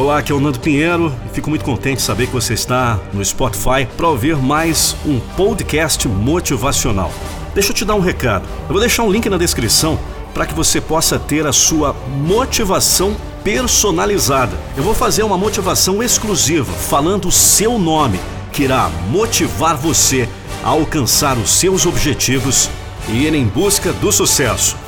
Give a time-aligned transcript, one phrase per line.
[0.00, 2.98] Olá, aqui é o Nando Pinheiro e fico muito contente de saber que você está
[3.12, 7.12] no Spotify para ouvir mais um podcast motivacional.
[7.54, 8.48] Deixa eu te dar um recado.
[8.62, 10.00] Eu vou deixar um link na descrição
[10.32, 11.94] para que você possa ter a sua
[12.24, 14.58] motivação personalizada.
[14.74, 18.18] Eu vou fazer uma motivação exclusiva falando o seu nome,
[18.54, 20.26] que irá motivar você
[20.64, 22.70] a alcançar os seus objetivos
[23.06, 24.78] e ir em busca do sucesso.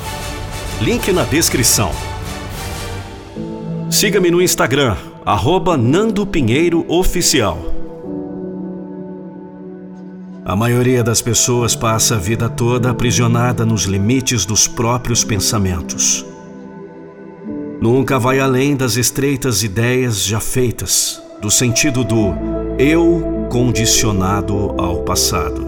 [0.81, 1.91] Link na descrição.
[3.93, 7.59] Siga-me no Instagram, arroba Nando Pinheiro Oficial.
[10.43, 16.25] A maioria das pessoas passa a vida toda aprisionada nos limites dos próprios pensamentos.
[17.79, 22.33] Nunca vai além das estreitas ideias já feitas, do sentido do
[22.79, 25.67] eu condicionado ao passado.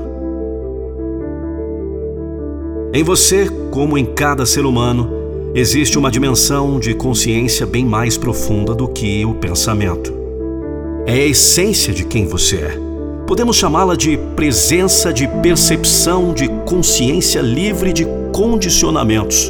[2.92, 5.15] Em você, como em cada ser humano,
[5.56, 10.14] existe uma dimensão de consciência bem mais profunda do que o pensamento.
[11.06, 12.78] É a essência de quem você é.
[13.26, 19.50] Podemos chamá-la de presença de percepção de consciência livre de condicionamentos.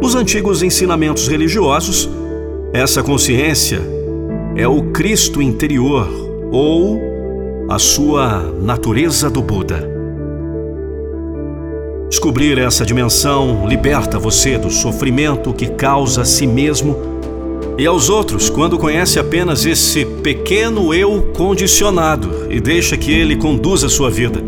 [0.00, 2.08] Nos antigos ensinamentos religiosos,
[2.72, 3.82] essa consciência
[4.54, 6.08] é o Cristo interior
[6.52, 7.00] ou
[7.68, 9.99] a sua natureza do Buda.
[12.10, 16.96] Descobrir essa dimensão liberta você do sofrimento que causa a si mesmo
[17.78, 23.88] e aos outros quando conhece apenas esse pequeno eu condicionado e deixa que ele conduza
[23.88, 24.42] sua vida.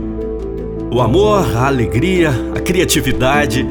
[0.92, 3.64] O amor, a alegria, a criatividade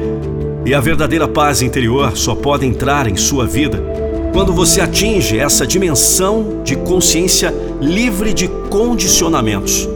[0.64, 3.84] e a verdadeira paz interior só podem entrar em sua vida
[4.32, 9.86] quando você atinge essa dimensão de consciência livre de condicionamentos.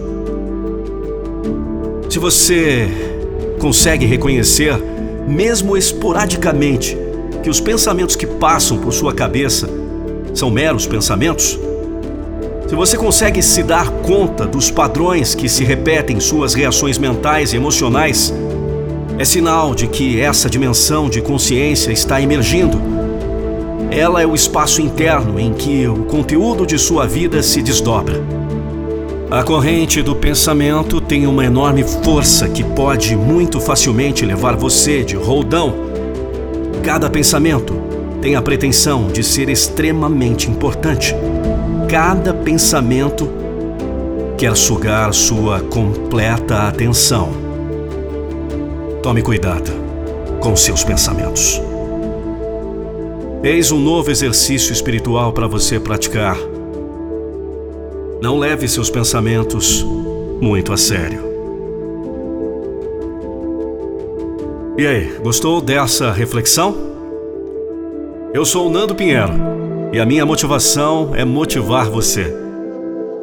[2.10, 3.15] Se você
[3.58, 4.76] consegue reconhecer,
[5.26, 6.96] mesmo esporadicamente,
[7.42, 9.68] que os pensamentos que passam por sua cabeça
[10.34, 11.58] são meros pensamentos?
[12.68, 17.52] Se você consegue se dar conta dos padrões que se repetem em suas reações mentais
[17.52, 18.34] e emocionais,
[19.18, 22.78] é sinal de que essa dimensão de consciência está emergindo.
[23.90, 28.20] Ela é o espaço interno em que o conteúdo de sua vida se desdobra.
[29.28, 35.16] A corrente do pensamento tem uma enorme força que pode muito facilmente levar você de
[35.16, 35.74] roldão.
[36.84, 37.74] Cada pensamento
[38.22, 41.12] tem a pretensão de ser extremamente importante.
[41.88, 43.28] Cada pensamento
[44.38, 47.30] quer sugar sua completa atenção.
[49.02, 49.72] Tome cuidado
[50.38, 51.60] com seus pensamentos.
[53.42, 56.36] Eis um novo exercício espiritual para você praticar
[58.20, 59.84] não leve seus pensamentos
[60.40, 61.24] muito a sério.
[64.78, 66.76] E aí, gostou dessa reflexão?
[68.34, 69.32] Eu sou o Nando Pinheiro
[69.92, 72.34] e a minha motivação é motivar você.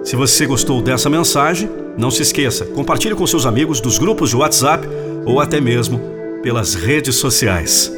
[0.03, 4.35] Se você gostou dessa mensagem, não se esqueça, compartilhe com seus amigos dos grupos de
[4.35, 4.87] WhatsApp
[5.25, 6.01] ou até mesmo
[6.41, 7.91] pelas redes sociais.